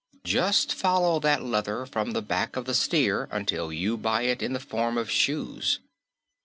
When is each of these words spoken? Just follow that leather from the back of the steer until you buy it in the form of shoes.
Just 0.23 0.73
follow 0.73 1.19
that 1.19 1.43
leather 1.43 1.85
from 1.85 2.13
the 2.13 2.23
back 2.23 2.55
of 2.55 2.65
the 2.65 2.73
steer 2.73 3.27
until 3.29 3.71
you 3.71 3.97
buy 3.97 4.23
it 4.23 4.41
in 4.41 4.53
the 4.53 4.59
form 4.59 4.97
of 4.97 5.11
shoes. 5.11 5.79